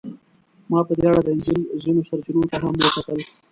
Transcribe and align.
ما 0.69 0.79
په 0.87 0.93
دې 0.97 1.05
اړه 1.11 1.21
د 1.23 1.27
انجیل 1.33 1.61
ځینو 1.83 2.01
سرچینو 2.09 2.43
ته 2.49 2.55
هم 2.63 2.73
وکتل. 2.83 3.19